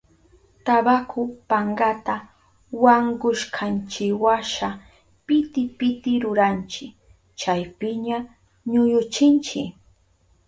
Tabaku 0.65 1.21
pankata 1.49 2.15
wankushkanchiwasha 2.83 4.67
piti 5.25 5.61
piti 5.77 6.11
ruranchi, 6.23 6.85
chaypiña 7.39 8.17
ñuyuchinchi. 8.71 9.61